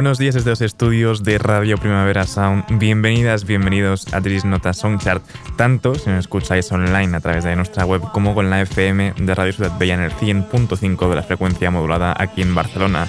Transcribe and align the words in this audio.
Buenos 0.00 0.16
días 0.16 0.34
desde 0.34 0.48
los 0.48 0.62
estudios 0.62 1.24
de 1.24 1.36
Radio 1.36 1.76
Primavera 1.76 2.26
Sound. 2.26 2.64
Bienvenidas, 2.78 3.44
bienvenidos 3.44 4.06
a 4.14 4.22
Tris 4.22 4.46
Nota 4.46 4.72
Songchart, 4.72 5.22
tanto 5.56 5.94
si 5.94 6.08
nos 6.08 6.20
escucháis 6.20 6.72
online 6.72 7.14
a 7.14 7.20
través 7.20 7.44
de 7.44 7.54
nuestra 7.54 7.84
web 7.84 8.00
como 8.10 8.34
con 8.34 8.48
la 8.48 8.62
FM 8.62 9.12
de 9.18 9.34
Radio 9.34 9.52
Ciudad 9.52 9.76
Bella 9.78 9.92
en 9.96 10.00
el 10.00 10.12
100.5 10.12 11.06
de 11.10 11.14
la 11.14 11.22
frecuencia 11.22 11.70
modulada 11.70 12.14
aquí 12.16 12.40
en 12.40 12.54
Barcelona. 12.54 13.08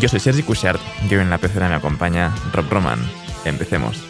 Yo 0.00 0.08
soy 0.08 0.18
Sergi 0.18 0.42
Cushart 0.42 0.80
y 1.10 1.14
hoy 1.14 1.20
en 1.20 1.28
la 1.28 1.36
pecera 1.36 1.68
me 1.68 1.74
acompaña 1.74 2.34
Rob 2.54 2.70
Roman. 2.70 3.00
Empecemos. 3.44 4.02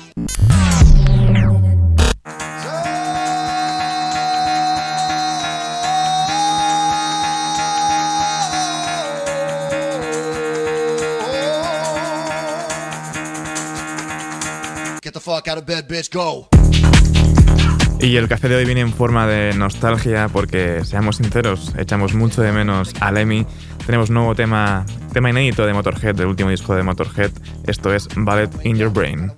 Y 17.98 18.16
el 18.16 18.28
café 18.28 18.48
de 18.48 18.56
hoy 18.56 18.66
viene 18.66 18.82
en 18.82 18.92
forma 18.92 19.26
de 19.26 19.54
nostalgia 19.54 20.28
porque, 20.28 20.84
seamos 20.84 21.16
sinceros, 21.16 21.72
echamos 21.78 22.12
mucho 22.12 22.42
de 22.42 22.52
menos 22.52 22.92
a 23.00 23.10
Lemmy. 23.10 23.46
Tenemos 23.86 24.10
nuevo 24.10 24.34
tema, 24.34 24.84
tema 25.14 25.30
inédito 25.30 25.64
de 25.64 25.72
Motorhead, 25.72 26.14
del 26.14 26.26
último 26.26 26.50
disco 26.50 26.74
de 26.74 26.82
Motorhead. 26.82 27.30
Esto 27.66 27.94
es 27.94 28.08
Ballet 28.14 28.50
in 28.64 28.76
Your 28.76 28.92
Brain. 28.92 29.32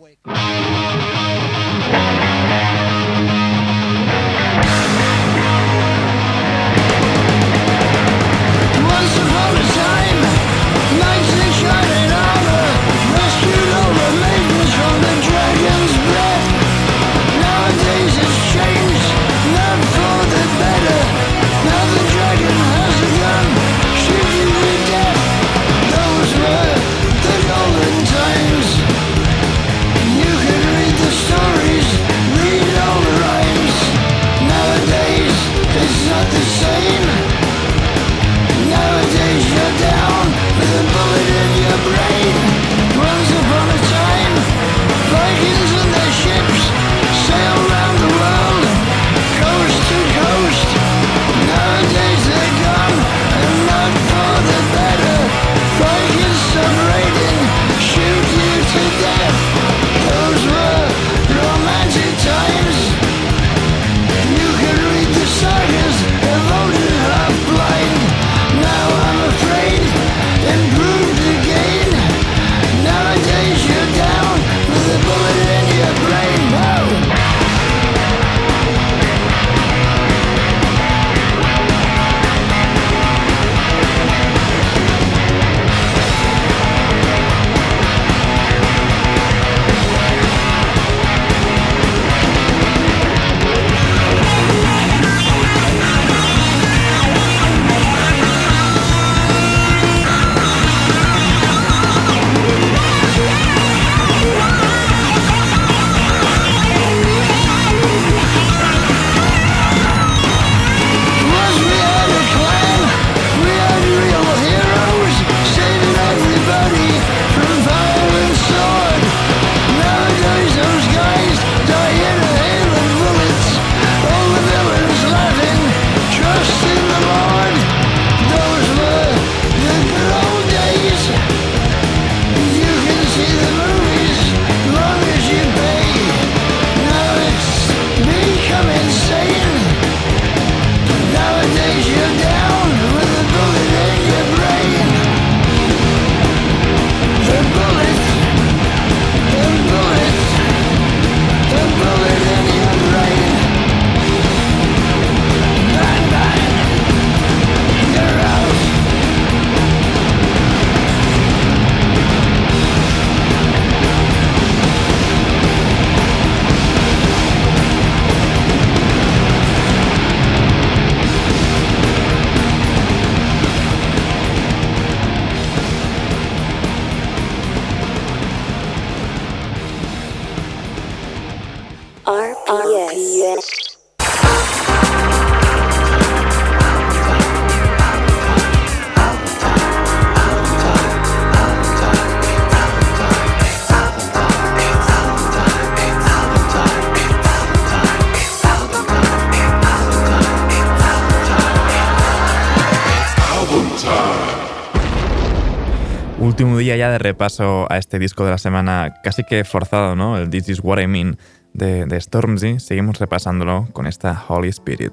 Repaso 206.98 207.66
a 207.70 207.78
este 207.78 207.98
disco 207.98 208.24
de 208.24 208.30
la 208.30 208.38
semana, 208.38 208.94
casi 209.02 209.24
que 209.24 209.44
forzado, 209.44 209.96
¿no? 209.96 210.16
El 210.18 210.30
This 210.30 210.48
Is 210.48 210.60
What 210.62 210.80
I 210.80 210.86
Mean 210.86 211.18
de, 211.52 212.00
Stormzy. 212.00 212.60
Seguimos 212.60 212.98
repasándolo 212.98 213.68
con 213.72 213.86
esta 213.86 214.24
Holy 214.28 214.48
Spirit. 214.48 214.92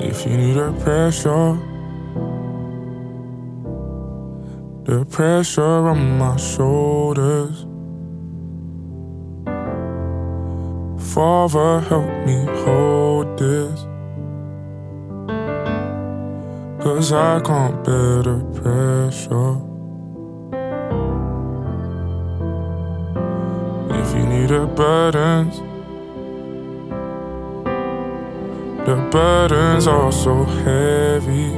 If 0.00 0.26
you 0.26 0.36
need 0.36 0.56
a 0.56 0.70
pressure, 0.84 1.58
the 4.84 5.04
pressure 5.06 5.88
on. 5.88 6.04
Father, 11.14 11.78
help 11.78 12.10
me 12.26 12.44
hold 12.64 13.38
this. 13.38 13.86
Cause 16.82 17.12
I 17.12 17.40
can't 17.40 17.84
bear 17.84 18.22
the 18.24 18.40
pressure. 18.58 19.54
If 24.00 24.08
you 24.16 24.26
need 24.26 24.50
a 24.50 24.66
burdens, 24.66 25.58
the 28.88 28.96
burdens 29.12 29.86
are 29.86 30.10
so 30.10 30.42
heavy. 30.64 31.52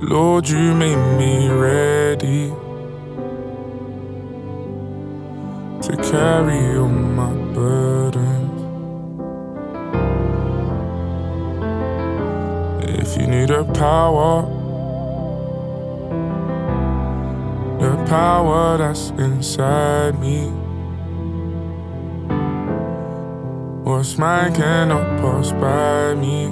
Lord, 0.00 0.48
you 0.48 0.74
made 0.74 1.18
me 1.18 1.50
ready 1.50 2.65
to 5.86 5.96
carry 5.98 6.76
all 6.78 6.88
my 6.88 7.32
burdens. 7.54 8.60
If 12.82 13.16
you 13.16 13.28
need 13.28 13.50
a 13.50 13.62
power, 13.72 14.42
the 17.78 18.04
power 18.08 18.78
that's 18.78 19.10
inside 19.10 20.18
me. 20.18 20.48
What's 23.84 24.18
mine 24.18 24.54
cannot 24.56 25.06
pass 25.20 25.52
by 25.52 26.16
me. 26.16 26.48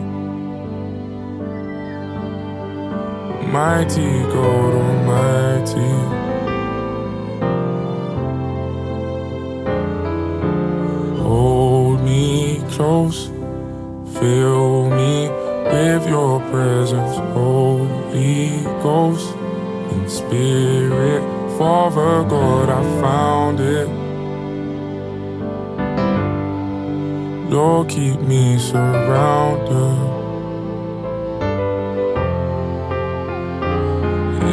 Mighty 3.51 4.13
God 4.33 4.75
Almighty. 4.75 6.34
Close, 13.05 13.27
fill 14.19 14.91
me 14.91 15.29
with 15.29 16.09
your 16.09 16.41
presence, 16.51 17.17
Holy 17.35 18.63
Ghost, 18.83 19.35
in 19.93 20.09
spirit. 20.09 21.23
Father 21.59 22.29
God, 22.29 22.69
I 22.69 22.83
found 23.01 23.61
it. 23.61 23.89
Lord, 27.51 27.89
keep 27.89 28.21
me 28.21 28.59
surrounded. 28.59 30.13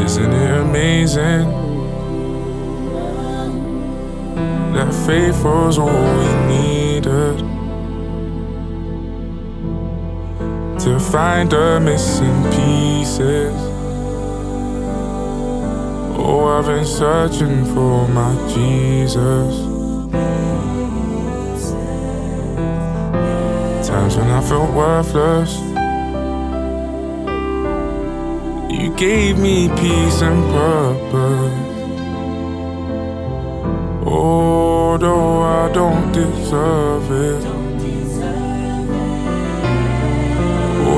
Isn't 0.06 0.34
it 0.34 0.62
amazing 0.62 1.50
that 4.74 4.94
faith 5.06 5.44
was 5.44 5.78
all 5.78 5.88
we 5.88 6.56
needed 6.56 7.51
find 11.12 11.52
the 11.52 11.78
missing 11.82 12.42
pieces? 12.52 13.54
Oh, 16.18 16.46
I've 16.48 16.66
been 16.68 16.86
searching 16.86 17.66
for 17.74 18.08
my 18.08 18.34
Jesus. 18.48 19.54
Times 23.86 24.16
when 24.16 24.30
I 24.30 24.42
felt 24.42 24.72
worthless. 24.74 25.54
You 28.72 28.96
gave 28.96 29.38
me 29.38 29.68
peace 29.68 30.22
and 30.22 30.42
purpose. 30.54 31.68
Although 34.08 35.42
I 35.42 35.72
don't 35.74 36.14
deserve 36.14 37.12
it. 37.12 37.61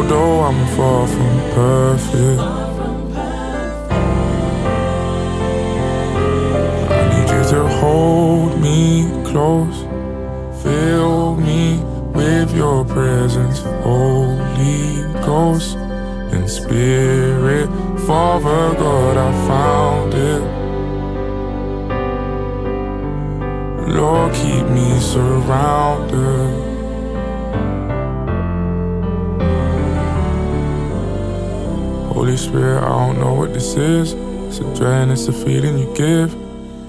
Although 0.03 0.41
I'm 0.41 0.67
far 0.75 1.07
from 1.07 1.39
perfect. 1.55 2.41
I 6.91 7.01
need 7.13 7.29
you 7.31 7.43
to 7.51 7.61
hold 7.79 8.59
me 8.59 9.07
close. 9.23 9.85
Fill 10.61 11.37
me 11.37 11.79
with 12.13 12.53
your 12.53 12.83
presence, 12.83 13.59
Holy 13.81 15.03
Ghost 15.25 15.77
and 16.33 16.49
Spirit. 16.49 17.69
Father 18.05 18.75
God, 18.75 19.15
I 19.15 19.31
found 19.47 20.13
it. 20.13 20.43
Lord, 23.95 24.33
keep 24.33 24.67
me 24.67 24.99
surrounded. 24.99 26.62
Holy 32.13 32.37
Spirit, 32.37 32.83
I 32.83 32.89
don't 32.89 33.19
know 33.19 33.33
what 33.33 33.53
this 33.53 33.75
is. 33.75 34.13
It's 34.13 34.59
a 34.59 34.75
dread, 34.75 35.09
it's 35.09 35.27
a 35.27 35.33
feeling 35.33 35.79
you 35.79 35.91
give. 35.95 36.31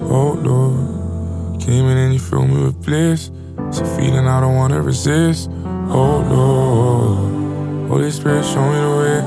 Oh 0.03 0.33
Lord, 0.33 1.59
came 1.59 1.85
in 1.85 1.97
and 1.97 2.13
you 2.13 2.19
fill 2.19 2.45
me 2.47 2.63
with 2.63 2.85
bliss. 2.85 3.31
It's 3.67 3.79
a 3.79 3.85
feeling 3.97 4.27
I 4.27 4.39
don't 4.39 4.53
wanna 4.53 4.83
resist. 4.83 5.49
Oh 5.89 6.19
Lord, 6.29 7.89
Holy 7.89 8.11
Spirit, 8.11 8.45
show 8.45 8.61
me 8.69 8.77
the 8.79 8.97
way. 9.01 9.19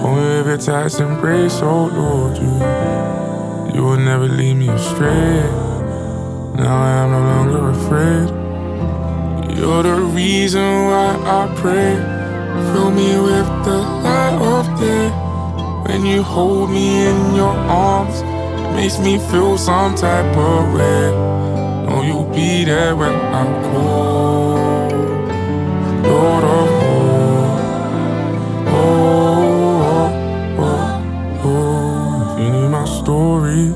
Hold 0.00 0.16
me 0.16 0.38
with 0.38 0.46
your 0.46 0.56
tight 0.56 0.98
embrace. 0.98 1.60
Oh 1.60 1.86
Lord, 1.86 2.38
you, 2.38 3.74
you 3.76 3.84
will 3.84 3.98
never 3.98 4.28
lead 4.28 4.54
me 4.54 4.70
astray. 4.70 5.42
Now 6.56 6.82
I 6.82 6.90
am 7.02 7.10
no 7.10 7.20
longer 7.34 7.70
afraid. 7.76 9.58
You're 9.58 9.82
the 9.82 9.94
reason 9.94 10.86
why 10.86 11.16
I 11.22 11.54
pray. 11.56 11.96
Fill 12.72 12.90
me 12.90 13.18
with 13.20 13.46
the 13.66 13.76
light 13.76 14.38
of 14.40 14.80
day. 14.80 15.17
When 15.98 16.06
you 16.06 16.22
hold 16.22 16.70
me 16.70 17.08
in 17.08 17.34
your 17.34 17.56
arms, 17.66 18.22
makes 18.76 19.00
me 19.00 19.18
feel 19.18 19.58
some 19.58 19.96
type 19.96 20.32
of 20.36 20.72
way. 20.72 21.10
Know 21.86 22.02
you'll 22.06 22.32
be 22.32 22.64
there 22.64 22.94
when 22.94 23.12
I'm 23.34 23.50
cold. 23.64 24.92
Lord 26.06 26.44
of 26.44 26.70
all. 26.84 27.58
Oh, 28.68 29.42
oh, 29.90 30.60
oh, 30.60 31.42
oh. 31.44 32.36
If 32.36 32.42
you 32.44 32.50
knew 32.52 32.68
my 32.68 32.84
story, 32.84 33.74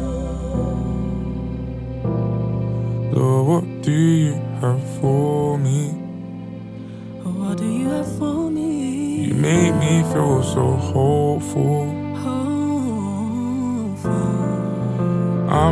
Lord, 3.11 3.47
what 3.49 3.83
do 3.83 3.91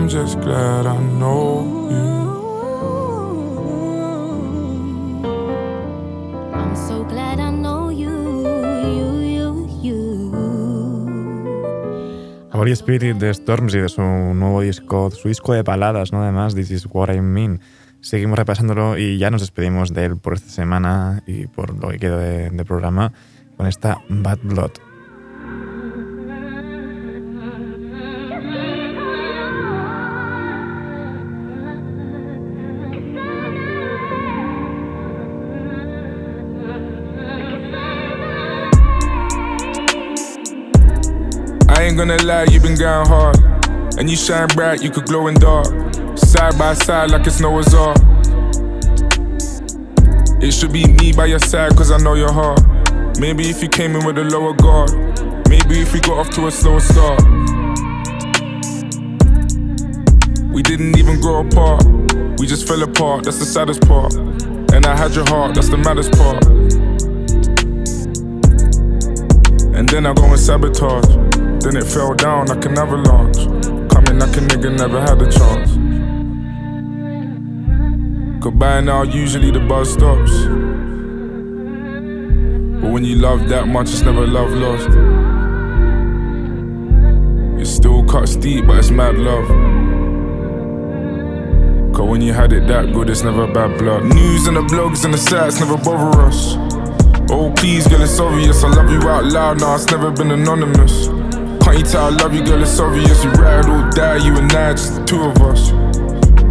I'm 0.01 0.09
just 0.09 0.41
glad 0.41 0.87
I 0.87 0.97
know 0.97 1.91
you. 1.91 2.31
I'm 6.55 6.75
so 6.75 7.05
glad 7.05 7.39
I 7.39 7.51
know 7.51 7.91
you, 7.91 8.09
you, 8.97 9.21
you, 9.21 9.69
you. 9.83 10.33
Holy 12.51 12.73
Spirit 12.73 13.19
de 13.19 13.35
Stormzy 13.35 13.81
de 13.81 13.91
su 13.91 14.01
nuevo 14.01 14.63
disco, 14.63 15.11
su 15.11 15.29
disco 15.29 15.53
de 15.53 15.63
baladas, 15.63 16.15
¿no? 16.15 16.23
Además, 16.23 16.55
This 16.55 16.71
is 16.71 16.87
what 16.91 17.11
I 17.11 17.21
mean. 17.21 17.61
Seguimos 18.01 18.39
repasándolo 18.39 18.97
y 18.97 19.19
ya 19.19 19.31
nos 19.31 19.43
despedimos 19.43 19.93
de 19.93 20.07
él 20.07 20.17
por 20.17 20.33
esta 20.33 20.49
semana 20.49 21.23
y 21.27 21.47
por 21.47 21.79
lo 21.79 21.91
que 21.91 21.99
queda 21.99 22.17
de, 22.17 22.49
de 22.49 22.65
programa 22.65 23.13
con 23.59 23.67
esta 23.67 23.99
Bad 24.09 24.39
Blood. 24.45 24.90
Ain't 41.91 41.99
gonna 41.99 42.23
lie, 42.23 42.45
you 42.45 42.61
been 42.61 42.77
going 42.77 43.07
hard. 43.07 43.37
And 43.99 44.09
you 44.09 44.17
shine 44.17 44.47
bright, 44.49 44.81
you 44.81 44.91
could 44.91 45.07
glow 45.07 45.27
in 45.27 45.35
dark. 45.35 45.67
Side 46.17 46.57
by 46.57 46.75
side 46.75 47.11
like 47.11 47.27
it's 47.27 47.41
Noah's 47.41 47.75
Ark. 47.75 47.99
It 50.41 50.53
should 50.53 50.73
be 50.73 50.87
me 50.87 51.13
by 51.13 51.27
your 51.27 51.41
side, 51.41 51.77
cause 51.77 51.91
I 51.91 51.99
know 51.99 52.15
your 52.15 52.33
heart. 52.33 52.61
Maybe 53.19 53.51
if 53.51 53.61
you 53.61 53.69
came 53.69 53.97
in 53.97 54.07
with 54.07 54.19
a 54.19 54.25
lower 54.25 54.55
guard. 54.55 54.93
Maybe 55.49 55.81
if 55.81 55.93
we 55.93 56.01
got 56.01 56.19
off 56.19 56.31
to 56.37 56.47
a 56.47 56.51
slower 56.53 56.79
start. 56.79 57.23
We 60.55 60.63
didn't 60.63 60.97
even 60.97 61.21
grow 61.21 61.41
apart. 61.41 61.85
We 62.39 62.47
just 62.47 62.69
fell 62.69 62.83
apart, 62.85 63.25
that's 63.25 63.39
the 63.41 63.45
saddest 63.45 63.83
part. 63.89 64.15
And 64.15 64.87
I 64.87 64.97
had 64.97 65.13
your 65.17 65.29
heart, 65.29 65.57
that's 65.57 65.69
the 65.69 65.77
maddest 65.77 66.13
part. 66.13 66.45
And 69.75 69.89
then 69.89 70.07
I 70.07 70.15
go 70.15 70.25
and 70.27 70.39
sabotage. 70.39 71.40
Then 71.61 71.77
it 71.77 71.85
fell 71.85 72.15
down 72.15 72.47
like 72.47 72.65
an 72.65 72.79
avalanche. 72.79 73.45
Coming 73.93 74.19
like 74.19 74.35
a 74.37 74.41
nigga 74.41 74.75
never 74.77 74.99
had 75.01 75.21
a 75.21 75.31
chance. 75.31 75.77
Goodbye 78.43 78.81
now, 78.81 79.03
usually 79.03 79.51
the 79.51 79.61
buzz 79.61 79.93
stops. 79.93 80.33
But 82.81 82.91
when 82.91 83.05
you 83.05 83.17
love 83.17 83.47
that 83.51 83.69
much, 83.69 83.91
it's 83.91 84.01
never 84.01 84.27
love 84.27 84.51
lost. 84.53 84.89
It 87.61 87.67
still 87.67 88.05
cuts 88.07 88.37
deep, 88.37 88.67
but 88.67 88.79
it's 88.79 88.91
mad 88.91 89.19
love. 89.19 89.47
Cause 91.95 92.09
when 92.09 92.23
you 92.23 92.33
had 92.33 92.55
it 92.55 92.67
that 92.69 92.95
good, 92.95 93.11
it's 93.11 93.23
never 93.23 93.47
bad 93.47 93.77
blood. 93.79 94.05
News 94.05 94.47
and 94.47 94.57
the 94.57 94.63
blogs 94.63 95.05
and 95.05 95.13
the 95.13 95.19
sites 95.19 95.61
never 95.61 95.77
bother 95.77 96.23
us. 96.23 96.55
Oh, 97.31 97.53
please, 97.55 97.87
girl, 97.87 98.01
it's 98.01 98.19
obvious. 98.19 98.65
I 98.65 98.71
love 98.71 98.91
you 98.91 99.07
out 99.07 99.27
loud 99.27 99.61
now, 99.61 99.75
it's 99.75 99.91
never 99.91 100.11
been 100.11 100.31
anonymous. 100.31 101.20
You 101.73 101.83
tell 101.85 102.05
I 102.07 102.09
love 102.11 102.35
you, 102.35 102.45
girl, 102.45 102.63
it's 102.63 102.79
obvious. 102.79 103.25
You 103.25 103.31
ride 103.33 103.67
or 103.67 103.91
die, 103.91 104.17
you 104.17 104.37
and 104.37 104.53
I, 104.53 104.73
just 104.73 104.97
the 104.97 105.05
two 105.05 105.23
of 105.23 105.41
us. 105.43 105.71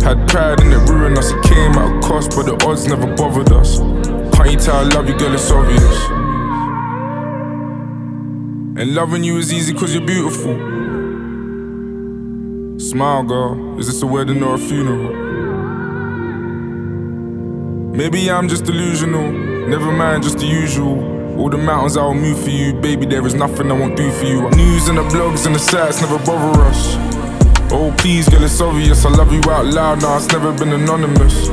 Had 0.04 0.28
pride 0.30 0.62
and 0.62 0.74
it 0.74 0.90
ruined 0.90 1.18
us, 1.18 1.32
it 1.32 1.44
came 1.44 1.74
at 1.74 1.98
a 1.98 2.08
cost, 2.08 2.32
but 2.32 2.46
the 2.46 2.56
odds 2.66 2.88
never 2.88 3.08
bothered 3.16 3.52
us. 3.52 3.80
You 3.80 4.58
tell 4.58 4.78
I 4.78 4.84
love 4.84 5.08
you, 5.08 5.18
girl, 5.18 5.34
it's 5.34 5.52
obvious. 5.52 6.10
And 8.80 8.96
loving 8.96 9.24
you 9.24 9.38
is 9.38 9.52
easy 9.54 9.74
cause 9.74 9.94
you're 9.94 10.06
beautiful. 10.06 10.56
Smile, 12.80 13.24
girl, 13.24 13.78
is 13.78 13.88
this 13.88 14.02
a 14.02 14.08
wedding 14.08 14.42
or 14.42 14.56
a 14.56 14.58
funeral? 14.58 15.14
Maybe 17.94 18.32
I'm 18.32 18.48
just 18.48 18.64
delusional. 18.64 19.32
Never 19.68 19.92
mind, 19.92 20.24
just 20.24 20.40
the 20.40 20.48
usual. 20.48 21.19
All 21.40 21.50
the 21.50 21.58
mountains 21.58 21.96
I 21.96 22.04
will 22.04 22.16
move 22.16 22.44
for 22.44 22.50
you, 22.50 22.74
baby. 22.74 23.06
There 23.06 23.26
is 23.26 23.34
nothing 23.34 23.72
I 23.72 23.74
won't 23.74 23.96
do 23.96 24.12
for 24.12 24.26
you. 24.26 24.50
News 24.50 24.90
and 24.90 24.98
the 24.98 25.04
blogs 25.04 25.46
and 25.46 25.56
the 25.56 25.60
sites 25.60 26.02
never 26.02 26.18
bother 26.26 26.62
us. 26.64 26.98
Oh, 27.72 27.96
please, 27.98 28.28
girl, 28.28 28.44
it's 28.44 28.60
obvious. 28.60 29.06
I 29.06 29.10
love 29.12 29.32
you 29.32 29.40
out 29.50 29.66
loud 29.68 30.02
now, 30.02 30.18
it's 30.18 30.28
never 30.28 30.52
been 30.52 30.74
anonymous. 30.74 31.48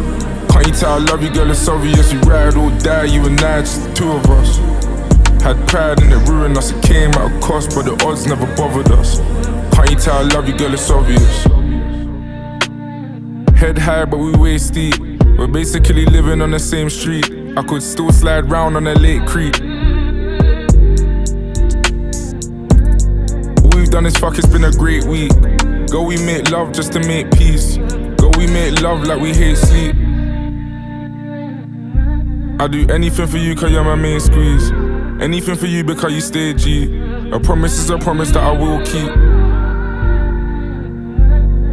Can't 0.51 0.67
you 0.67 0.73
tell 0.73 0.95
I 0.95 0.99
love 0.99 1.23
you, 1.23 1.31
girl, 1.31 1.49
it's 1.53 1.69
obvious. 1.69 2.13
You 2.13 2.19
ride 2.23 2.57
or 2.57 2.77
die, 2.81 3.05
you 3.05 3.25
and 3.27 3.41
I, 3.41 3.61
just 3.61 3.85
the 3.85 3.95
two 3.95 4.11
of 4.11 4.27
us. 4.27 4.57
Had 5.41 5.69
pride 5.69 6.03
and 6.03 6.13
it 6.13 6.29
ruined 6.29 6.59
us, 6.59 6.73
it 6.73 6.83
came 6.83 7.11
at 7.11 7.31
a 7.31 7.41
cost, 7.41 7.71
but 7.77 7.85
the 7.85 7.95
odds 8.05 8.27
never 8.27 8.47
bothered 8.57 8.91
us. 8.91 9.21
Can't 9.73 9.89
you 9.89 9.97
tell 9.97 10.17
I 10.17 10.23
love 10.23 10.49
you, 10.49 10.59
girl, 10.59 10.75
it's 10.75 10.91
obvious. 10.91 11.45
Head 13.57 13.79
high, 13.79 14.05
but 14.05 14.19
we 14.19 14.37
waist 14.37 14.75
deep. 14.75 14.99
We're 15.39 15.47
basically 15.47 16.07
living 16.07 16.43
on 16.43 16.51
the 16.51 16.59
same 16.59 16.91
street. 16.91 17.31
I 17.57 17.63
could 17.63 17.85
still 17.85 18.11
slide 18.11 18.51
round 18.51 18.77
on 18.77 18.89
a 18.89 18.95
late 18.95 19.25
creek. 19.29 19.76
Done 23.97 24.05
is 24.05 24.17
fuck, 24.19 24.37
it's 24.37 24.47
been 24.47 24.65
a 24.65 24.73
great 24.73 25.05
week. 25.05 25.33
Go, 25.91 26.03
we 26.03 26.19
make 26.19 26.51
love 26.51 26.71
just 26.71 26.93
to 26.93 27.01
make 27.01 27.31
peace. 27.31 27.79
Go, 28.19 28.31
we 28.37 28.47
make 28.47 28.83
love 28.83 29.05
like 29.05 29.19
we 29.19 29.33
hate 29.33 29.57
sleep. 29.57 29.97
I 32.61 32.69
do 32.69 32.87
anything 32.93 33.27
for 33.27 33.39
you 33.39 33.57
cause 33.57 33.71
you're 33.71 33.83
my 33.83 33.95
main 33.95 34.21
squeeze. 34.21 34.71
Anything 35.23 35.57
for 35.57 35.65
you 35.65 35.83
because 35.83 36.13
you 36.13 36.21
stay 36.21 36.53
G. 36.53 36.95
A 37.33 37.41
promise 37.41 37.79
is 37.79 37.89
a 37.89 37.97
promise 37.97 38.31
that 38.33 38.43
I 38.43 38.53
will 38.53 38.85
keep. 38.85 39.09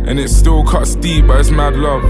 And 0.07 0.17
it 0.17 0.29
still 0.29 0.63
cuts 0.63 0.95
deep, 0.95 1.27
but 1.27 1.41
it's 1.41 1.51
mad 1.51 1.75
love. 1.75 2.03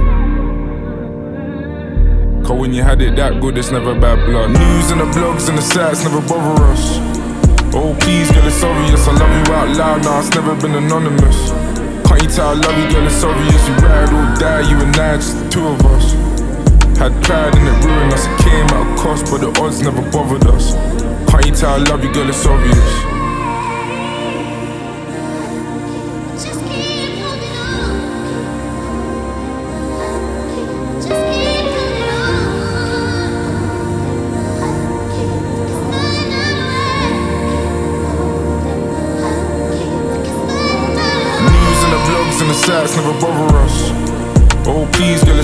Cause 2.45 2.59
when 2.59 2.71
you 2.71 2.83
had 2.83 3.01
it 3.01 3.15
that 3.15 3.41
good, 3.41 3.57
it's 3.57 3.71
never 3.71 3.99
bad 3.99 4.23
blood. 4.27 4.51
News 4.51 4.91
and 4.91 5.01
the 5.01 5.05
blogs 5.05 5.49
and 5.49 5.57
the 5.57 5.63
sites 5.63 6.03
never 6.03 6.21
bother 6.21 6.61
us. 6.65 7.12
Oh, 7.75 7.97
please, 8.01 8.31
girl, 8.31 8.45
it's 8.45 8.63
obvious. 8.63 9.07
I 9.07 9.17
love 9.17 9.33
you 9.33 9.53
out 9.53 9.75
loud 9.75 10.03
now, 10.03 10.19
it's 10.19 10.29
never 10.35 10.55
been 10.55 10.75
anonymous. 10.75 11.49
Can't 12.05 12.21
you 12.21 12.29
tell 12.29 12.49
I 12.49 12.53
love 12.53 12.77
you, 12.77 12.93
girl, 12.93 13.07
it's 13.07 13.23
obvious. 13.23 13.67
You 13.67 13.73
ride 13.81 14.13
or 14.13 14.39
die, 14.39 14.69
you 14.69 14.77
and 14.77 14.95
I, 14.95 15.15
just 15.15 15.39
the 15.39 15.49
two 15.49 15.65
of 15.65 15.83
us. 15.87 16.13
Had 16.99 17.11
pride 17.23 17.55
and 17.55 17.67
it 17.67 17.85
ruined 17.85 18.13
us, 18.13 18.27
it 18.27 18.39
came 18.45 18.65
at 18.67 18.93
a 18.93 19.01
cost, 19.01 19.25
but 19.25 19.41
the 19.41 19.49
odds 19.59 19.81
never 19.81 20.03
bothered 20.11 20.45
us. 20.47 20.73
Can't 21.31 21.45
you 21.47 21.55
tell 21.55 21.73
I 21.73 21.77
love 21.77 22.03
you, 22.03 22.13
girl, 22.13 22.29
it's 22.29 22.45
obvious. 22.45 23.12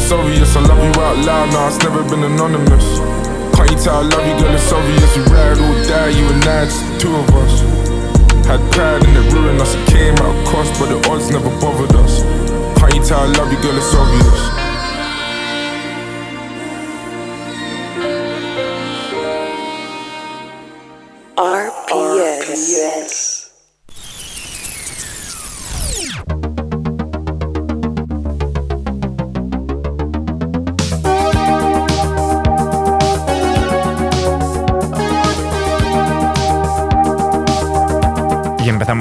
It's 0.09 0.17
obvious. 0.17 0.55
I 0.55 0.61
love 0.61 0.81
you 0.83 1.01
out 1.01 1.17
loud 1.23 1.53
now, 1.53 1.67
it's 1.67 1.77
never 1.83 2.01
been 2.03 2.23
anonymous. 2.23 2.97
Can't 3.53 3.69
you 3.69 3.77
tell 3.77 4.01
I 4.01 4.09
love 4.09 4.25
you, 4.25 4.41
girl, 4.41 4.55
it's 4.55 4.71
obvious. 4.71 5.15
You 5.15 5.23
ride 5.25 5.59
or 5.61 5.87
die, 5.87 6.09
you 6.09 6.25
and 6.25 6.45
I, 6.45 6.65
just 6.65 6.81
the 6.81 6.97
two 6.97 7.13
of 7.13 7.29
us. 7.37 7.61
Had 8.47 8.59
pride 8.71 9.05
and 9.05 9.17
it 9.17 9.31
ruined 9.33 9.61
us, 9.61 9.75
it 9.75 9.87
came 9.87 10.15
a 10.15 10.29
cost, 10.49 10.73
but 10.79 10.89
the 10.89 10.97
odds 11.11 11.29
never 11.29 11.49
bothered 11.61 11.95
us. 11.95 12.23
Can't 12.79 12.95
you 12.95 13.03
tell 13.03 13.19
I 13.19 13.27
love 13.37 13.51
you, 13.53 13.61
girl, 13.61 13.77
it's 13.77 13.93
obvious. 13.93 14.58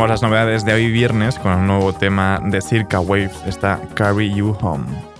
Las 0.06 0.22
novedades 0.22 0.64
de 0.64 0.74
hoy 0.74 0.90
viernes 0.90 1.38
con 1.38 1.52
un 1.52 1.66
nuevo 1.66 1.92
tema 1.92 2.40
de 2.44 2.60
Circa 2.60 3.00
Waves, 3.00 3.42
está 3.46 3.80
Carry 3.94 4.32
You 4.32 4.56
Home. 4.60 5.17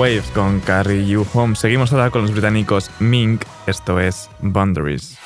Waves 0.00 0.30
con 0.30 0.60
Carrie 0.60 1.06
You 1.06 1.26
Home. 1.34 1.54
Seguimos 1.54 1.92
ahora 1.92 2.10
con 2.10 2.22
los 2.22 2.32
británicos 2.32 2.90
Mink, 3.00 3.44
esto 3.66 4.00
es 4.00 4.30
Boundaries. 4.40 5.19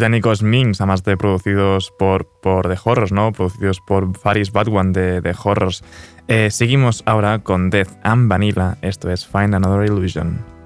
británicos 0.00 0.42
Minx, 0.42 0.80
además 0.80 1.04
de 1.04 1.14
producidos 1.18 1.92
por, 1.98 2.24
por 2.40 2.70
The 2.70 2.80
Horrors, 2.82 3.12
¿no? 3.12 3.32
Producidos 3.32 3.80
por 3.80 4.16
Faris 4.16 4.50
Badwan 4.50 4.94
de 4.94 5.20
The 5.20 5.34
Horrors. 5.44 5.84
Eh, 6.26 6.50
seguimos 6.50 7.02
ahora 7.04 7.40
con 7.40 7.68
Death 7.68 7.90
and 8.02 8.26
Vanilla. 8.26 8.78
Esto 8.80 9.10
es 9.10 9.26
Find 9.26 9.54
Another 9.54 9.84
Illusion. 9.84 10.59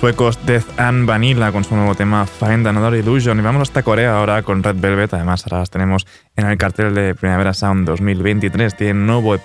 Suecos 0.00 0.38
Death 0.46 0.78
and 0.78 1.06
Vanilla 1.06 1.52
con 1.52 1.62
su 1.62 1.76
nuevo 1.76 1.94
tema 1.94 2.26
Find 2.26 2.66
Another 2.66 2.98
Illusion. 2.98 3.38
Y 3.38 3.42
vamos 3.42 3.68
hasta 3.68 3.82
Corea 3.82 4.16
ahora 4.16 4.42
con 4.42 4.62
Red 4.62 4.76
Velvet. 4.76 5.12
Además, 5.12 5.44
ahora 5.44 5.58
las 5.58 5.70
tenemos 5.70 6.06
en 6.36 6.46
el 6.46 6.56
cartel 6.56 6.94
de 6.94 7.14
Primavera 7.14 7.52
Sound 7.52 7.86
2023. 7.86 8.76
Tienen 8.76 9.06
nuevo 9.06 9.34
EP 9.34 9.44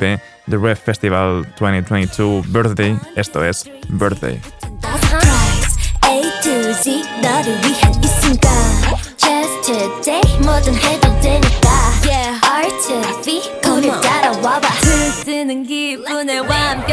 The 0.50 0.58
Red 0.58 0.78
Festival 0.78 1.46
2022 1.60 2.50
Birthday. 2.52 2.98
Esto 3.18 3.44
es 3.44 3.70
Birthday. 3.90 4.40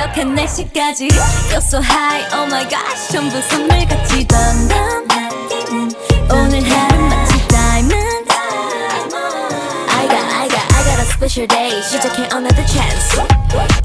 완벽한 0.02 0.34
날씨까지 0.34 1.08
Feel 1.08 1.62
so 1.62 1.80
high, 1.80 2.26
oh 2.34 2.48
my 2.48 2.68
gosh 2.68 3.12
전부 3.12 3.40
선물같이 3.44 4.26
덤덤 4.28 5.08
오늘 6.32 6.64
하루 6.68 7.00
마치 7.06 7.48
diamond 7.48 8.32
I 9.90 10.08
got 10.08 10.26
I 10.34 10.48
got 10.50 10.66
I 10.74 10.84
got 10.84 11.00
a 11.00 11.06
special 11.06 11.48
day 11.48 11.80
시작해 11.84 12.24
another 12.36 12.66
chance 12.66 13.22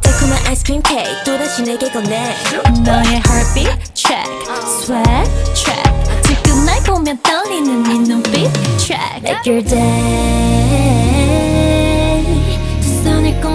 달콤한 0.01 0.47
아이스크림 0.47 0.81
케이크 0.81 1.25
또다시 1.27 1.63
내게 1.63 1.91
건네 1.91 2.37
너의 2.85 3.21
heartbeat 3.29 3.93
check 3.93 4.25
sweat 4.65 5.29
check 5.53 5.93
지금 6.23 6.65
날 6.65 6.83
보면 6.85 7.19
떨리는 7.23 7.83
네 7.83 7.99
눈빛 7.99 8.51
check 8.79 9.23
Make 9.23 9.45
your 9.45 9.63
day 9.63 11.53
두 11.53 11.56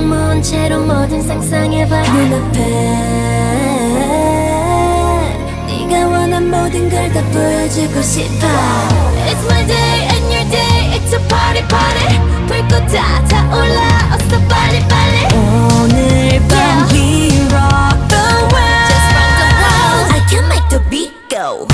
모은 0.02 0.42
채로 0.42 0.80
뭐든 0.80 1.22
상상해봐 1.22 2.02
눈앞에 2.02 2.58
네가 5.66 6.06
원한 6.08 6.50
모든 6.50 6.88
걸 6.90 7.12
다 7.12 7.20
보여주고 7.30 8.00
싶어 8.02 8.46
It's 9.26 9.44
my 9.50 9.66
day 9.66 10.08
and 10.12 10.32
your 10.32 10.50
day 10.50 10.96
It's 10.96 11.12
a 11.12 11.20
party 11.28 11.62
party 11.68 12.18
불꽃 12.46 12.86
다 12.92 13.22
타올라 13.28 14.14
어서 14.14 14.38
빨리 14.48 14.80
빨리 14.88 15.34
오늘 15.34 16.40
밤 16.48 16.88
we 16.92 17.30
rock 17.52 17.98
the 18.08 18.24
world 18.50 18.88
Just 18.88 19.08
rock 19.12 19.32
the 19.38 19.48
world 19.60 20.06
I 20.12 20.20
can 20.30 20.44
make 20.48 20.68
the 20.70 20.80
beat 20.88 21.12
go 21.28 21.66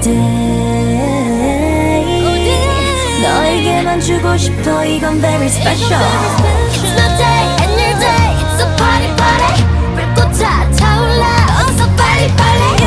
day 0.00 0.80
너에게만 3.22 4.00
주고 4.00 4.36
싶어 4.36 4.84
이건 4.84 5.20
very 5.20 5.46
special 5.46 6.00
It's 6.72 6.92
my 6.96 7.08
day 7.18 7.44
and 7.62 7.72
your 7.80 7.94
day 8.00 8.30
It's 8.40 8.60
a 8.62 8.66
party 8.76 9.10
party 9.16 9.64
불꽃 9.94 10.18
다 10.38 10.70
타올라 10.72 11.24
어서 11.60 11.86
빨리 11.96 12.28
빨리 12.36 12.79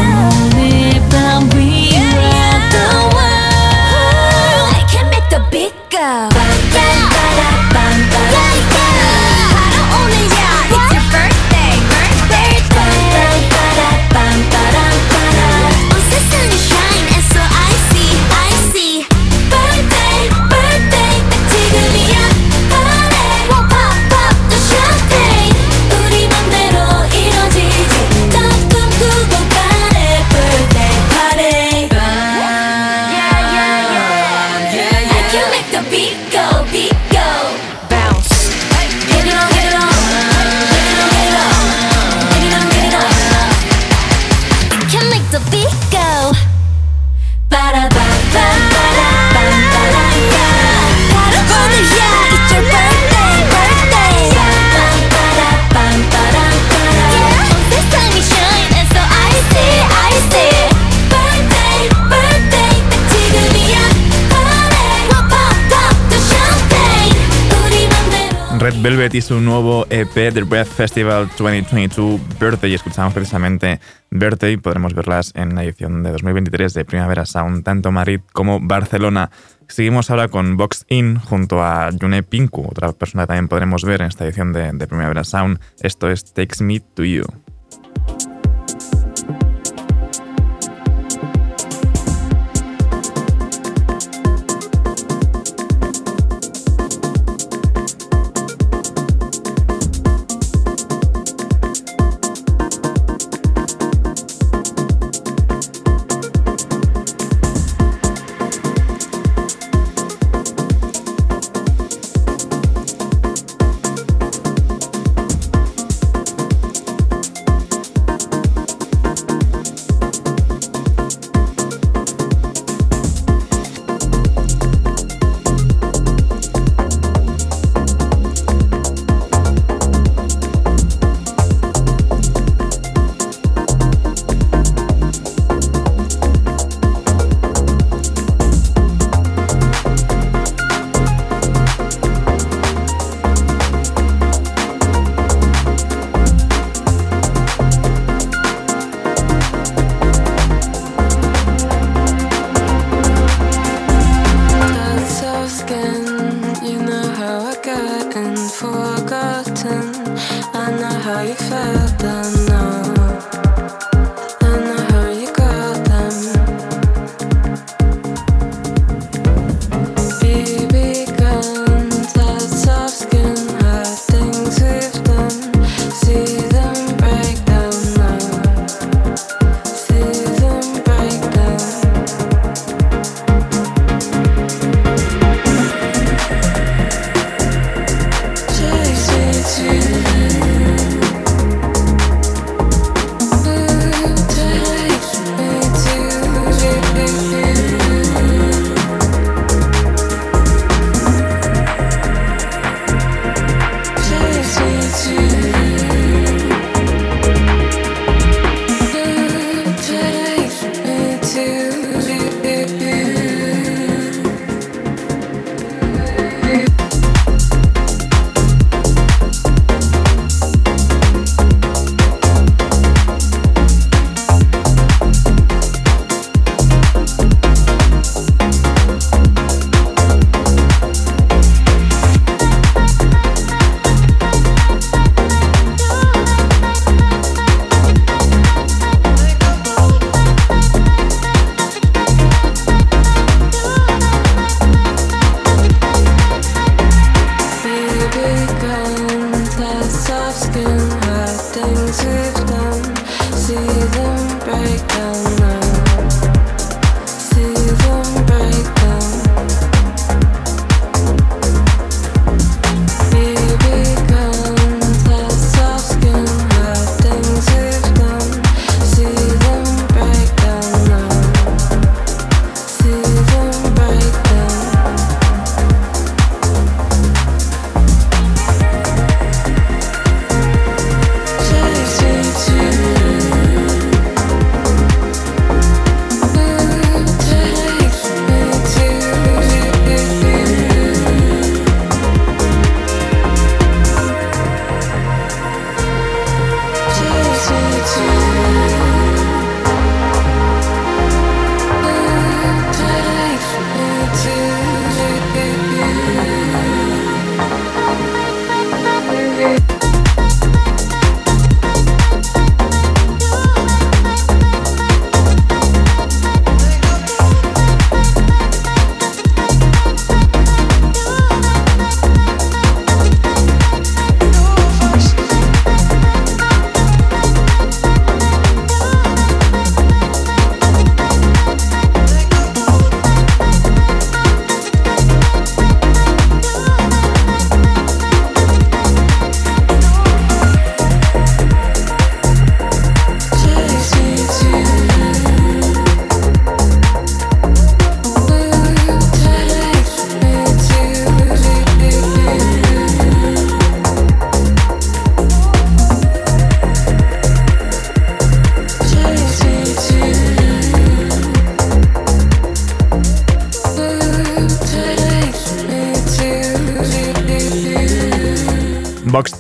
Velvet 68.83 69.15
y 69.15 69.21
su 69.21 69.39
nuevo 69.39 69.87
EP 69.89 70.13
The 70.13 70.43
Breath 70.43 70.67
Festival 70.67 71.29
2022 71.37 72.19
Birthday. 72.37 72.73
Escuchamos 72.73 73.13
precisamente 73.13 73.79
Birthday. 74.11 74.57
Podremos 74.57 74.93
verlas 74.93 75.31
en 75.35 75.55
la 75.55 75.63
edición 75.63 76.03
de 76.03 76.11
2023 76.11 76.73
de 76.73 76.83
Primavera 76.83 77.25
Sound, 77.25 77.63
tanto 77.63 77.93
Madrid 77.93 78.19
como 78.33 78.59
Barcelona. 78.59 79.31
Seguimos 79.69 80.09
ahora 80.09 80.27
con 80.27 80.57
Box 80.57 80.85
In 80.89 81.17
junto 81.17 81.63
a 81.63 81.91
June 81.97 82.23
Pinku, 82.23 82.67
otra 82.69 82.91
persona 82.91 83.23
que 83.23 83.27
también 83.27 83.47
podremos 83.47 83.85
ver 83.85 84.01
en 84.01 84.07
esta 84.07 84.25
edición 84.25 84.51
de, 84.51 84.73
de 84.73 84.85
Primavera 84.85 85.23
Sound. 85.23 85.61
Esto 85.79 86.11
es 86.11 86.33
Takes 86.33 86.61
Me 86.61 86.81
to 86.81 87.05
You. 87.05 87.23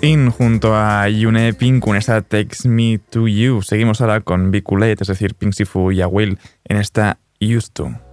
In 0.03 0.31
junto 0.31 0.75
a 0.75 1.07
Yune 1.07 1.53
Pink 1.53 1.81
con 1.81 1.95
esta 1.95 2.21
Takes 2.21 2.65
Me 2.65 2.99
to 3.09 3.25
You. 3.25 3.61
Seguimos 3.61 4.01
ahora 4.01 4.19
con 4.19 4.51
Biculate, 4.51 4.97
es 4.99 5.07
decir, 5.07 5.33
Pink 5.33 5.53
Sifu 5.53 5.93
y 5.93 6.03
Will 6.03 6.37
en 6.65 6.75
esta 6.75 7.19
Used 7.39 7.71
to. 7.71 8.12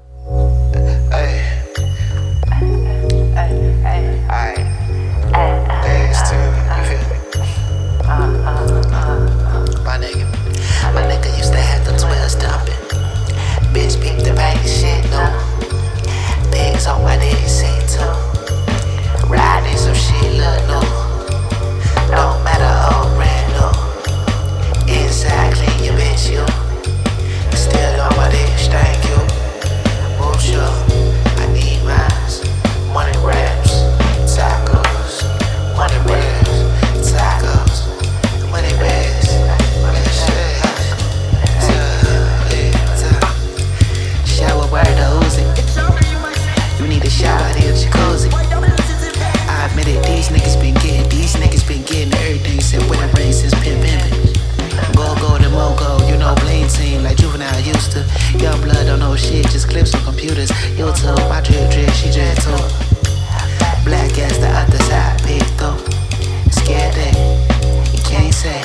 Young 58.38 58.60
blood 58.62 58.86
don't 58.86 59.00
know 59.00 59.16
shit, 59.16 59.48
just 59.48 59.68
clips 59.68 59.94
on 59.94 60.02
computers. 60.04 60.50
YouTube, 60.78 61.18
my 61.28 61.40
drip 61.40 61.70
drip, 61.70 61.90
she 61.90 62.10
drip 62.12 62.36
too. 62.38 62.56
Black 63.84 64.16
as 64.18 64.38
the 64.38 64.48
other 64.48 64.78
side, 64.84 65.20
big 65.26 65.42
though. 65.58 65.76
Scared 66.50 66.94
that 66.94 67.14
you 67.92 68.00
can't 68.04 68.32
say 68.32 68.62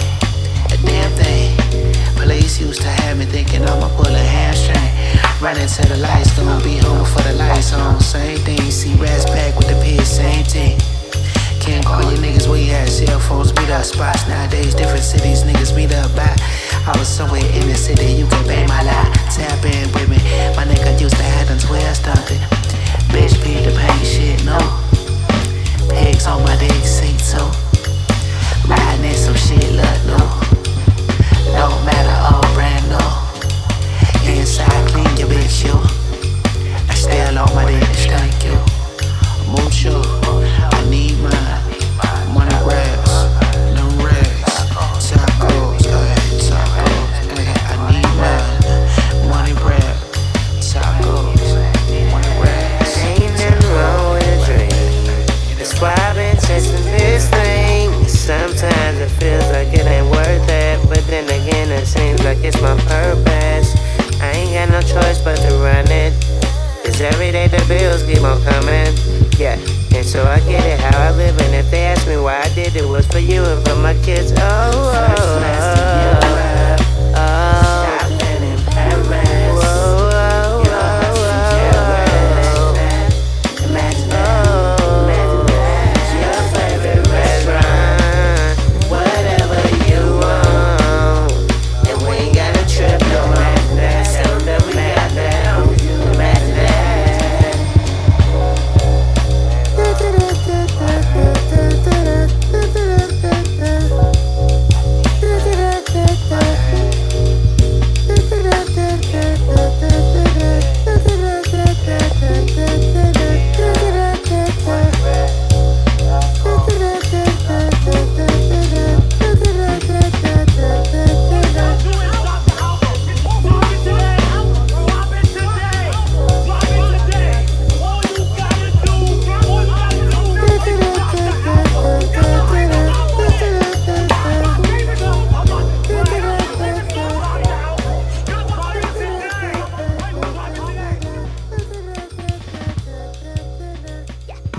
a 0.72 0.78
damn 0.86 1.12
thing. 1.18 1.58
Police 2.16 2.62
used 2.62 2.82
to 2.82 2.88
have 2.88 3.18
me 3.18 3.26
thinking 3.26 3.64
I'ma 3.64 3.90
pull 3.98 4.14
a 4.14 4.20
hamstring. 4.20 4.92
Running 5.42 5.68
to 5.68 5.82
the 5.90 5.98
lights, 5.98 6.38
gonna 6.38 6.64
be 6.64 6.78
home 6.78 7.00
before 7.00 7.24
the 7.24 7.34
lights 7.34 7.74
on. 7.74 8.00
Same 8.00 8.38
thing, 8.40 8.72
see 8.72 8.94
rats 8.96 9.26
back 9.26 9.58
with 9.58 9.68
the 9.68 9.76
pigs, 9.84 10.08
same 10.08 10.46
thing. 10.46 10.80
Can't 11.60 11.84
call 11.84 12.04
your 12.04 12.22
niggas 12.22 12.46
you 12.46 12.72
at. 12.74 12.88
Cell 12.88 13.20
phones 13.20 13.52
meet 13.56 13.70
up 13.72 13.84
spots. 13.84 14.28
Nowadays, 14.28 14.76
different 14.76 15.04
cities, 15.04 15.44
niggas 15.44 15.76
meet 15.76 15.85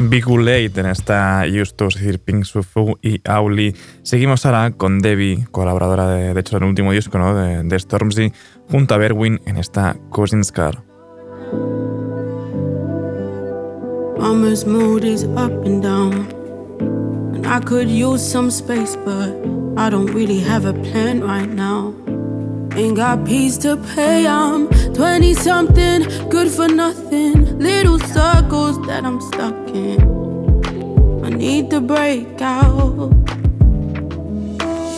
Biculate 0.09 0.81
en 0.81 0.87
esta 0.87 1.45
Justus, 1.53 1.97
es 1.97 2.03
decir, 2.03 2.21
Pink 2.21 2.45
Sufu 2.45 2.99
y 3.03 3.21
Auli. 3.25 3.75
Seguimos 4.03 4.47
ahora 4.47 4.71
con 4.71 5.01
Debbie, 5.01 5.47
colaboradora 5.51 6.09
de, 6.09 6.35
de 6.35 6.41
hecho 6.41 6.59
del 6.59 6.69
último 6.69 6.93
disco 6.93 7.19
¿no? 7.19 7.35
de, 7.35 7.63
de 7.63 7.79
Stormzy, 7.79 8.33
junto 8.71 8.95
a 8.95 8.99
Berwin 8.99 9.41
en 9.47 9.57
esta 9.57 9.97
Cousin's 10.11 10.53
Car. 10.53 10.83
Mama's 14.19 14.67
mood 14.67 15.05
is 15.05 15.25
up 15.25 15.53
and 15.67 15.83
down. 15.83 16.27
And 17.35 17.47
I 17.47 17.61
could 17.61 17.89
use 17.89 18.23
some 18.23 18.51
space, 18.51 18.97
but 18.97 19.31
I 19.77 19.91
don't 19.91 20.13
really 20.13 20.41
have 20.41 20.65
a 20.65 20.73
plan 20.73 21.23
right 21.23 21.49
now. 21.49 21.95
Ain't 22.77 22.97
got 22.97 23.25
peace 23.25 23.57
to 23.59 23.79
pay, 23.95 24.27
I'm 24.27 24.69
20 24.93 25.33
something, 25.33 26.03
good 26.29 26.51
for 26.51 26.69
nothing. 26.69 27.59
Little 27.59 27.99
circles 27.99 28.79
that 28.87 29.03
I'm 29.03 29.19
stuck 29.19 29.55
in. 29.71 31.25
I 31.25 31.31
need 31.31 31.71
to 31.71 31.81
break 31.81 32.43
out. 32.43 33.15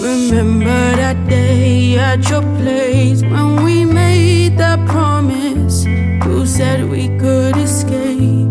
Remember 0.02 0.80
that 0.96 1.28
day 1.28 1.96
at 1.98 2.28
your 2.28 2.42
place 2.58 3.22
when 3.22 3.62
we 3.62 3.84
made 3.84 4.58
that 4.58 4.84
promise. 4.88 5.84
You 5.84 6.46
said 6.46 6.90
we 6.90 7.06
could 7.20 7.56
escape. 7.58 8.50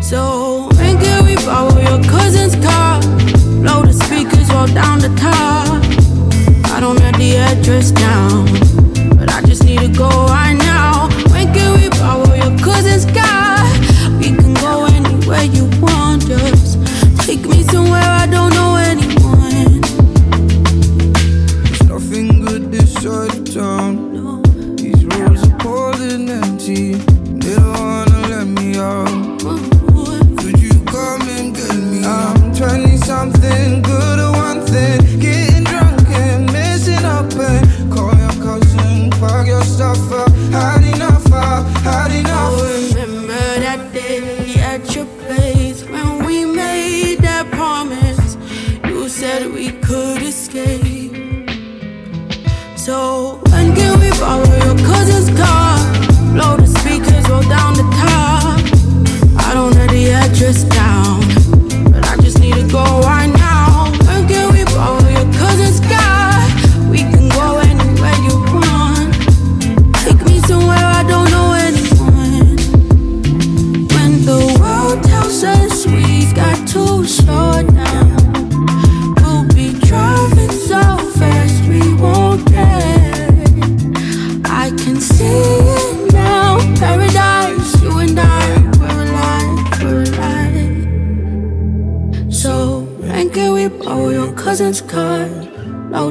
So 0.00 0.70
can 0.76 1.24
we 1.26 1.34
borrow 1.44 1.76
your 1.80 2.00
cousin's 2.04 2.54
car? 2.64 3.00
Blow 3.60 3.82
the 3.82 3.92
speakers 3.92 4.50
all 4.50 4.68
down 4.68 5.00
the 5.00 5.12
top. 5.16 6.15
I 6.76 6.80
don't 6.80 7.00
have 7.00 7.16
the 7.16 7.38
address 7.38 7.90
down, 7.90 8.44
but 9.16 9.32
I 9.32 9.40
just 9.46 9.64
need 9.64 9.78
to 9.78 9.88
go 9.88 10.10
right 10.10 10.52
now. 10.52 11.08
When 11.32 11.50
can 11.54 11.80
we 11.80 11.88
borrow 11.88 12.34
your 12.34 12.58
cousin's 12.58 13.06
car? 13.06 13.64
We 14.18 14.36
can 14.36 14.52
go 14.52 14.84
anywhere 14.84 15.44
you 15.44 15.64
want 15.80 15.95
So 52.86 53.40
when 53.50 53.74
can 53.74 53.98
we 53.98 54.10
borrow 54.10 54.46
your 54.64 54.78
cousin's 54.86 55.36
car? 55.36 55.76
Blow 56.34 56.56
the 56.56 56.68
speakers, 56.68 57.28
roll 57.28 57.42
down 57.42 57.74
the 57.74 57.82
top. 57.98 58.62
I 59.44 59.54
don't 59.54 59.74
have 59.74 59.90
the 59.90 60.12
address 60.12 60.62
down, 60.62 61.25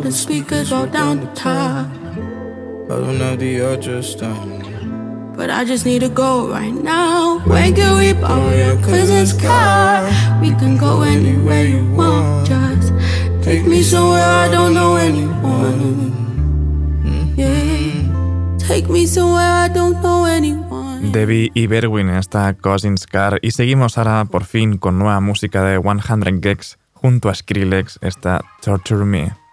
the 0.06 0.12
speakers, 0.12 0.72
roll 0.72 0.86
down 0.86 1.20
the 1.20 1.28
top. 1.34 1.88
I 2.86 3.00
don't 3.02 3.20
have 3.20 3.40
the 3.40 3.60
address 3.60 4.14
down. 4.14 4.62
But 5.36 5.50
I 5.50 5.66
just 5.66 5.86
need 5.86 6.02
to 6.02 6.10
go 6.10 6.48
right 6.48 6.74
now. 6.74 7.40
When 7.40 7.74
can 7.74 7.98
we 7.98 8.14
borrow 8.14 8.54
your 8.54 8.78
cousin's 8.86 9.34
car? 9.34 10.06
We 10.42 10.52
can 10.62 10.78
go 10.78 11.02
anywhere 11.02 11.66
you 11.66 11.84
want. 11.98 12.48
Just 12.48 12.94
take 13.42 13.66
me 13.66 13.82
somewhere 13.82 14.24
I 14.24 14.48
don't 14.48 14.74
know 14.74 14.96
anyone. 14.96 16.14
Yeah. 17.36 18.58
Take 18.60 18.88
me 18.88 19.08
somewhere 19.08 19.66
I 19.66 19.68
don't 19.68 20.02
know 20.04 20.26
anyone. 20.26 21.12
Debbie 21.12 21.52
y 21.54 21.68
Berwin 21.68 22.10
en 22.10 22.18
esta 22.18 22.54
Cousins 22.54 23.08
Car 23.08 23.40
y 23.42 23.52
seguimos 23.52 23.98
ahora 23.98 24.26
por 24.26 24.46
fin 24.46 24.78
con 24.78 25.00
nueva 25.00 25.20
música 25.20 25.64
de 25.64 25.82
100 25.82 26.42
Gex 26.42 26.78
junto 26.94 27.30
a 27.30 27.36
Skrillex, 27.36 28.00
esta 28.02 28.42
Torture 28.62 29.06
Me. 29.06 29.45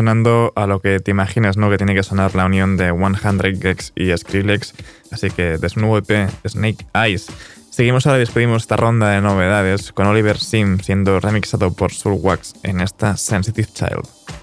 Sonando 0.00 0.54
a 0.56 0.66
lo 0.66 0.80
que 0.80 0.98
te 0.98 1.10
imaginas, 1.10 1.58
¿no? 1.58 1.68
Que 1.68 1.76
tiene 1.76 1.94
que 1.94 2.02
sonar 2.02 2.34
la 2.34 2.46
unión 2.46 2.78
de 2.78 2.90
100 2.90 3.60
Gex 3.60 3.92
y 3.94 4.16
Skrillex. 4.16 4.72
Así 5.10 5.30
que 5.30 5.58
de 5.58 5.68
su 5.68 5.78
nuevo 5.78 5.98
EP, 5.98 6.30
Snake 6.48 6.86
Eyes. 6.94 7.26
Seguimos 7.68 8.06
ahora 8.06 8.16
y 8.16 8.20
despedimos 8.20 8.62
esta 8.62 8.78
ronda 8.78 9.10
de 9.10 9.20
novedades 9.20 9.92
con 9.92 10.06
Oliver 10.06 10.38
Sim 10.38 10.78
siendo 10.78 11.20
remixado 11.20 11.74
por 11.74 11.92
Soulwax 11.92 12.54
en 12.62 12.80
esta 12.80 13.18
Sensitive 13.18 13.68
Child. 13.74 14.39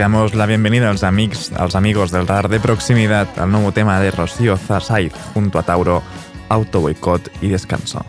damos 0.00 0.34
la 0.34 0.46
bienvenida 0.46 0.88
als 0.88 1.04
amics, 1.04 1.52
als 1.52 1.74
amigos 1.74 2.10
del 2.10 2.26
radar 2.26 2.48
de 2.48 2.58
proximidad, 2.58 3.28
al 3.38 3.52
nuevo 3.52 3.70
tema 3.70 4.00
de 4.00 4.10
Rocío 4.10 4.56
Zasaiz 4.56 5.12
junto 5.34 5.58
a 5.58 5.62
Tauro, 5.62 6.02
Autoboicot 6.48 7.30
y 7.42 7.48
Descanso. 7.48 8.02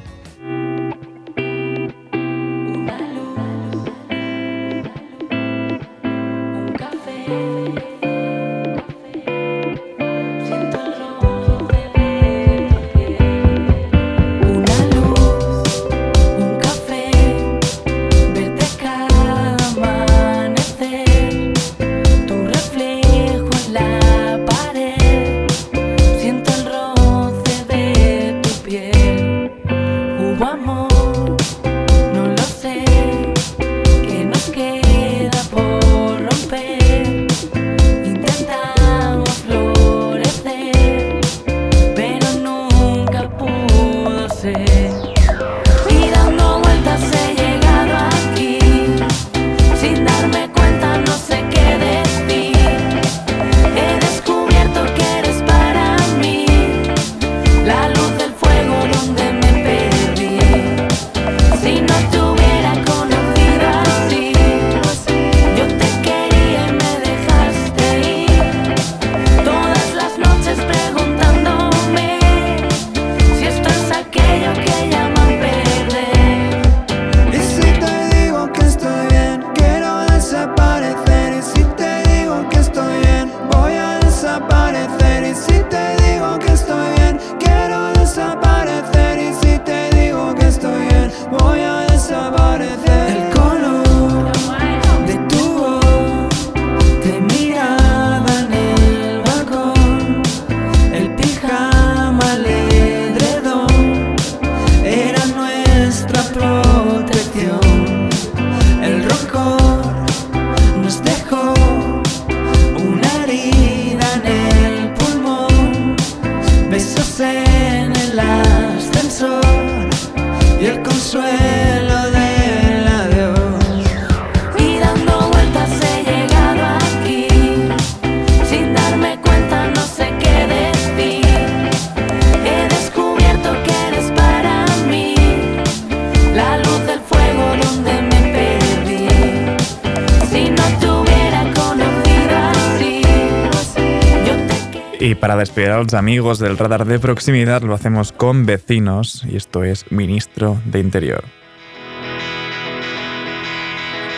Despedir 145.52 145.72
a 145.72 145.80
los 145.80 145.94
amigos 145.94 146.40
del 146.40 146.58
radar 146.58 146.86
de 146.86 146.98
proximidad 146.98 147.62
lo 147.62 147.74
hacemos 147.74 148.14
con 148.14 148.46
vecinos 148.46 149.26
y 149.30 149.36
esto 149.36 149.66
es 149.66 149.92
Ministro 149.92 150.58
de 150.64 150.80
Interior. 150.80 151.26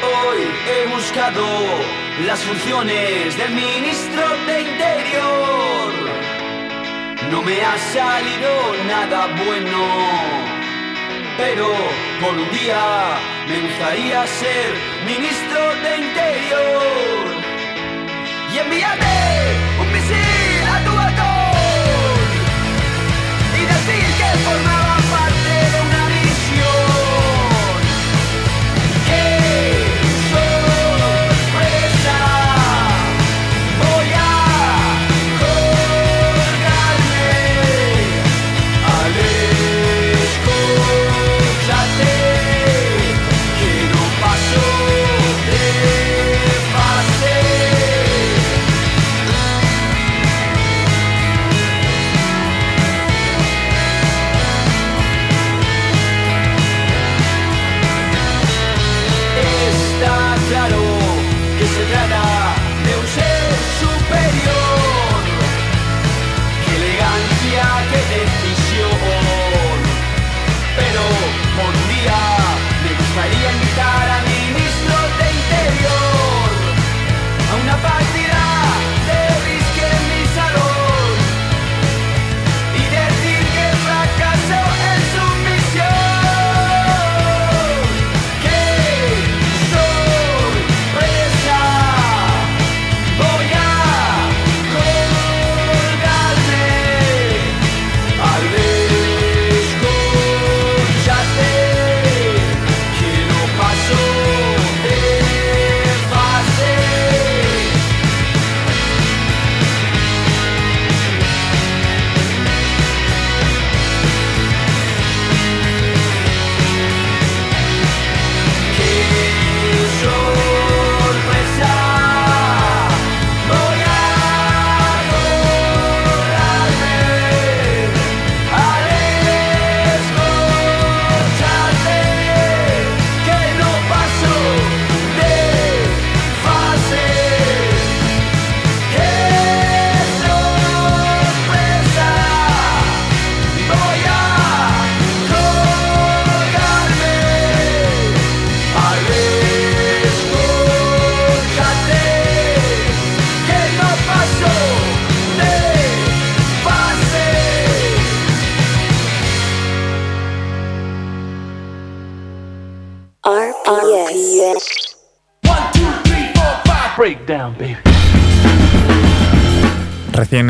Hoy 0.03 0.43
he 0.69 0.93
buscado 0.93 1.43
las 2.27 2.39
funciones 2.39 3.35
del 3.35 3.49
Ministro 3.49 4.21
de 4.45 4.61
Interior. 4.61 5.91
No 7.31 7.41
me 7.41 7.59
ha 7.63 7.79
salido 7.79 8.51
nada 8.87 9.25
bueno, 9.43 9.87
pero 11.35 11.65
por 12.21 12.35
un 12.35 12.51
día 12.51 13.17
me 13.49 13.59
gustaría 13.59 14.27
ser 14.27 14.75
Ministro 15.07 15.61
de 15.81 15.97
Interior. 15.97 17.23
Y 18.53 18.57
envíame 18.59 19.72
for 24.35 24.63
my 24.63 24.72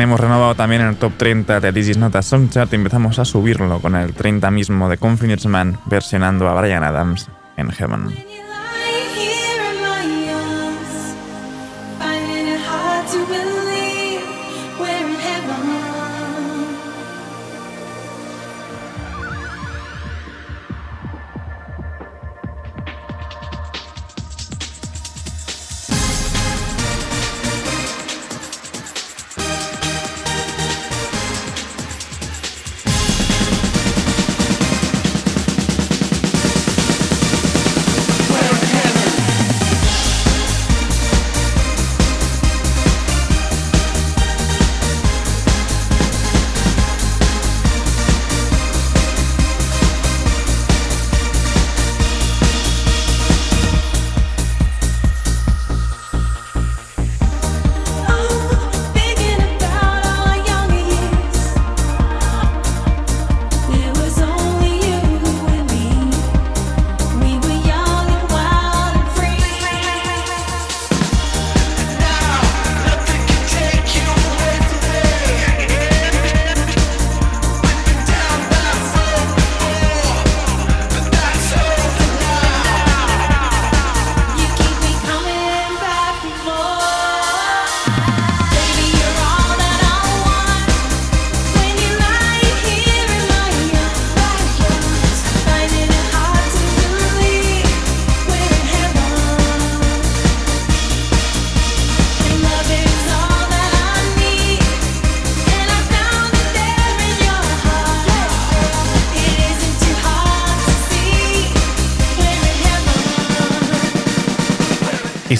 tenemos 0.04 0.20
renovado 0.20 0.54
también 0.54 0.82
el 0.82 0.96
top 0.96 1.14
30 1.16 1.60
de 1.60 1.72
This 1.72 1.88
Is 1.88 1.96
Not 1.96 2.14
a 2.14 2.20
Song 2.20 2.50
Chart 2.50 2.70
y 2.70 2.76
empezamos 2.76 3.18
a 3.18 3.24
subirlo 3.24 3.80
con 3.80 3.96
el 3.96 4.12
30 4.12 4.50
mismo 4.50 4.90
de 4.90 4.98
Confidence 4.98 5.48
Man 5.48 5.78
versionando 5.86 6.46
a 6.46 6.60
Brian 6.60 6.84
Adams 6.84 7.30
en 7.56 7.70
Heaven. 7.70 8.33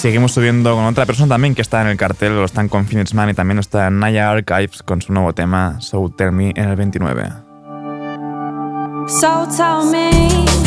seguimos 0.05 0.33
subiendo 0.33 0.75
con 0.75 0.85
otra 0.85 1.07
persona 1.07 1.31
también 1.31 1.55
que 1.55 1.63
está 1.63 1.81
en 1.81 1.89
el 1.89 1.97
cartel, 1.97 2.37
lo 2.37 2.45
están 2.45 2.69
con 2.69 2.85
Phoenix 2.85 3.15
Man 3.15 3.31
y 3.31 3.33
también 3.33 3.59
está 3.59 3.87
en 3.87 4.01
Naya 4.01 4.31
Archives 4.31 4.83
con 4.83 5.01
su 5.01 5.15
nuevo 5.15 5.33
tema 5.33 5.81
So 5.81 6.13
Tell 6.15 6.31
Me 6.31 6.53
en 6.55 6.69
el 6.69 6.77
29. 6.77 7.27
So 9.09 9.49
tell 9.57 9.91
me. 9.91 10.64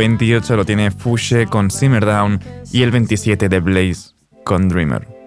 28 0.00 0.56
lo 0.56 0.64
tiene 0.64 0.90
Fushe 0.90 1.46
con 1.46 1.70
Simmerdown 1.70 2.40
y 2.72 2.82
el 2.82 2.90
27 2.90 3.50
de 3.50 3.60
Blaze 3.60 4.14
con 4.44 4.66
Dreamer. 4.66 5.19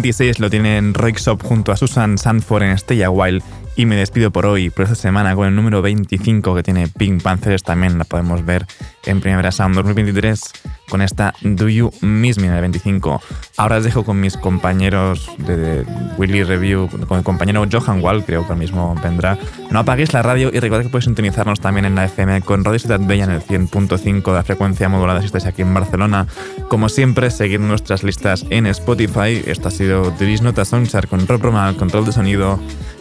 26 0.00 0.38
lo 0.38 0.48
tiene 0.48 0.78
en 0.78 0.94
Roixop 0.94 1.42
junto 1.42 1.72
a 1.72 1.76
Susan 1.76 2.16
Sanford 2.16 2.62
en 2.62 2.70
Stay 2.70 3.02
a 3.02 3.10
While. 3.10 3.42
Y 3.76 3.84
me 3.84 3.96
despido 3.96 4.30
por 4.30 4.46
hoy, 4.46 4.70
por 4.70 4.84
esta 4.84 4.94
semana, 4.94 5.36
con 5.36 5.46
el 5.46 5.54
número 5.54 5.82
25 5.82 6.54
que 6.54 6.62
tiene 6.62 6.88
Pink 6.88 7.22
Panthers, 7.22 7.62
también 7.62 7.98
la 7.98 8.04
podemos 8.04 8.42
ver 8.42 8.64
en 9.04 9.20
Primavera 9.20 9.52
Sound 9.52 9.76
2023 9.76 10.52
con 10.90 11.00
esta 11.00 11.34
Do 11.40 11.68
You 11.68 11.90
Miss 12.02 12.38
Me 12.38 12.48
el 12.48 12.60
25. 12.60 13.22
Ahora 13.56 13.78
os 13.78 13.84
dejo 13.84 14.04
con 14.04 14.20
mis 14.20 14.36
compañeros 14.36 15.30
de, 15.38 15.56
de 15.56 15.86
Willy 16.18 16.42
Review, 16.42 16.88
con 17.08 17.18
el 17.18 17.24
compañero 17.24 17.64
Johan 17.70 18.02
Wall, 18.02 18.24
creo 18.24 18.46
que 18.46 18.52
el 18.52 18.58
mismo 18.58 18.94
vendrá. 19.02 19.38
No 19.70 19.78
apaguéis 19.78 20.12
la 20.12 20.22
radio 20.22 20.50
y 20.52 20.58
recordad 20.60 20.82
que 20.82 20.90
podéis 20.90 21.04
sintonizarnos 21.06 21.60
también 21.60 21.86
en 21.86 21.94
la 21.94 22.04
FM 22.04 22.42
con 22.42 22.64
Radio 22.64 22.78
Ciudad 22.78 23.00
Bella 23.00 23.24
en 23.24 23.30
el 23.30 23.40
100.5 23.40 24.24
de 24.24 24.32
la 24.32 24.42
frecuencia 24.42 24.88
modulada 24.88 25.20
si 25.20 25.26
estáis 25.26 25.46
aquí 25.46 25.62
en 25.62 25.72
Barcelona. 25.72 26.26
Como 26.68 26.88
siempre, 26.88 27.30
seguid 27.30 27.60
nuestras 27.60 28.02
listas 28.02 28.44
en 28.50 28.66
Spotify. 28.66 29.42
Esto 29.46 29.68
ha 29.68 29.70
sido 29.70 30.10
Dries 30.18 30.42
Nota 30.42 30.64
con 31.08 31.26
Rob 31.26 31.42
Roma 31.42 31.68
al 31.68 31.76
control 31.76 32.04
de 32.04 32.12
sonido. 32.12 32.58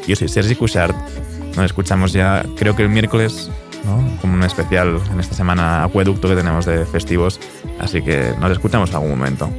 Yo 0.07 0.15
soy 0.15 0.27
Sergi 0.27 0.55
Cushart. 0.55 0.95
Nos 1.55 1.65
escuchamos 1.65 2.13
ya, 2.13 2.45
creo 2.57 2.75
que 2.75 2.83
el 2.83 2.89
miércoles, 2.89 3.51
como 4.21 4.33
un 4.33 4.43
especial 4.43 4.99
en 5.11 5.19
esta 5.19 5.35
semana 5.35 5.83
acueducto 5.83 6.27
que 6.27 6.35
tenemos 6.35 6.65
de 6.65 6.85
festivos. 6.85 7.39
Así 7.79 8.01
que 8.01 8.33
nos 8.39 8.51
escuchamos 8.51 8.89
en 8.89 8.95
algún 8.95 9.11
momento. 9.11 9.49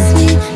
Me? 0.00 0.49